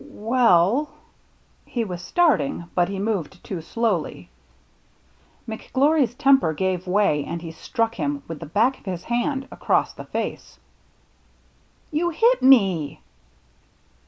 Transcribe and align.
"Well 0.07 0.89
—"He 1.65 1.83
was 1.85 2.01
starting, 2.01 2.63
but 2.73 2.89
he 2.89 2.97
moved 2.97 3.43
too 3.43 3.61
slowly. 3.61 4.29
McGlory's 5.47 6.15
temper 6.15 6.53
gave 6.53 6.87
way, 6.87 7.23
and 7.23 7.39
he 7.39 7.51
struck 7.51 7.97
BURNT 7.97 7.97
COVE 7.97 7.99
121 8.23 8.23
him, 8.23 8.27
with 8.27 8.39
the 8.39 8.51
back 8.51 8.79
of 8.79 8.85
his 8.85 9.03
hand, 9.03 9.47
across 9.51 9.93
the 9.93 10.05
face." 10.05 10.57
You 11.91 12.09
hit 12.09 12.41
me 12.41 12.99